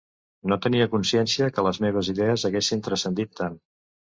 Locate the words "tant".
3.43-3.63